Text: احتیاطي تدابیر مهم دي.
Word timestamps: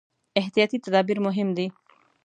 احتیاطي 0.39 0.77
تدابیر 0.85 1.17
مهم 1.27 1.49
دي. 1.57 1.67